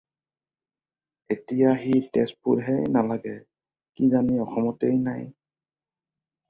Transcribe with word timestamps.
এতিয়া 1.35 1.71
সি 1.81 1.93
তেজপুৰহে 2.17 2.79
নালাগে, 2.97 3.37
কি 3.99 4.11
জানি 4.17 4.43
অসমতেই 4.49 5.01
নাই। 5.11 5.29